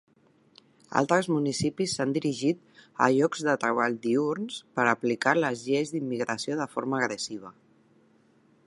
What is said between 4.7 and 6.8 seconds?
per aplicar les lleis d'immigració de